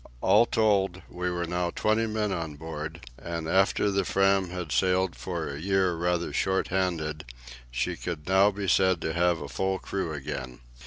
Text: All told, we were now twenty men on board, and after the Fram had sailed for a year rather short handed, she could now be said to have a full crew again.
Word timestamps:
All 0.19 0.47
told, 0.47 1.03
we 1.11 1.29
were 1.29 1.45
now 1.45 1.69
twenty 1.69 2.07
men 2.07 2.31
on 2.31 2.55
board, 2.55 3.01
and 3.19 3.47
after 3.47 3.91
the 3.91 4.03
Fram 4.03 4.49
had 4.49 4.71
sailed 4.71 5.15
for 5.15 5.47
a 5.47 5.59
year 5.59 5.93
rather 5.93 6.33
short 6.33 6.69
handed, 6.69 7.23
she 7.69 7.95
could 7.95 8.27
now 8.27 8.49
be 8.49 8.67
said 8.67 8.99
to 9.01 9.13
have 9.13 9.39
a 9.39 9.47
full 9.47 9.77
crew 9.77 10.11
again. 10.11 10.61